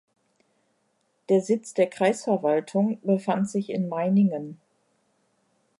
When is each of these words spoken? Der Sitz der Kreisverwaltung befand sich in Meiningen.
Der 1.29 1.41
Sitz 1.41 1.75
der 1.75 1.85
Kreisverwaltung 1.87 2.99
befand 3.01 3.47
sich 3.47 3.69
in 3.69 3.87
Meiningen. 3.87 4.59